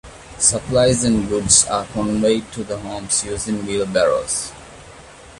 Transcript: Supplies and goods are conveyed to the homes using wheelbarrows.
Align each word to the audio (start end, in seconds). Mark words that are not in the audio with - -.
Supplies 0.39 1.03
and 1.03 1.29
goods 1.29 1.63
are 1.67 1.85
conveyed 1.85 2.51
to 2.53 2.63
the 2.63 2.79
homes 2.79 3.23
using 3.23 3.63
wheelbarrows. 3.67 4.51